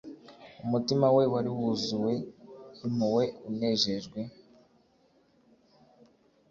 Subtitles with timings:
[0.65, 2.13] umutima we wari wuzuwe
[2.85, 4.19] impuhwe unejejwe